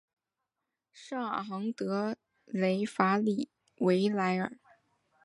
[0.91, 4.57] 圣昂德雷法里维莱尔。